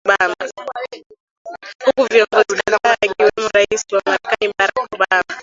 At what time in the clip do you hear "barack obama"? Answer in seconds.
4.59-5.37